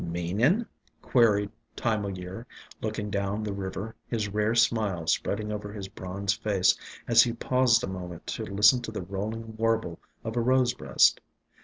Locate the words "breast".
10.73-11.21